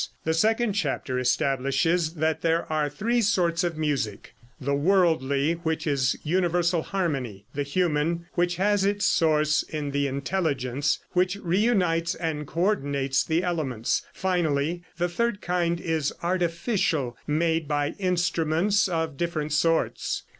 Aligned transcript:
The 0.23 0.33
second 0.33 0.73
chapter 0.73 1.19
establishes 1.19 2.15
that 2.15 2.41
there 2.41 2.65
are 2.73 2.89
three 2.89 3.21
sorts 3.21 3.63
of 3.63 3.77
music: 3.77 4.33
the 4.59 4.73
worldly, 4.73 5.53
which 5.61 5.85
is 5.85 6.15
universal 6.23 6.81
harmony; 6.81 7.45
the 7.53 7.61
human, 7.61 8.25
which 8.33 8.55
has 8.55 8.83
its 8.83 9.05
source 9.05 9.61
in 9.61 9.91
the 9.91 10.07
intelligence, 10.07 10.97
which 11.13 11.35
reunites 11.35 12.15
and 12.15 12.47
co 12.47 12.61
ordinates 12.73 13.23
the 13.23 13.43
elements; 13.43 14.01
finally, 14.11 14.81
the 14.97 15.07
third 15.07 15.39
kind 15.39 15.79
is 15.79 16.11
artificial, 16.23 17.15
made 17.27 17.67
by 17.67 17.89
instruments 17.99 18.87
of 18.87 19.17
different 19.17 19.53
sorts. 19.53 20.23